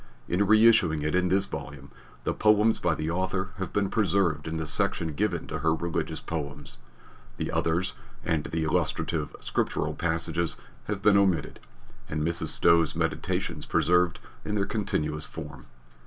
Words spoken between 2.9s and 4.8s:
the author have been preserved in the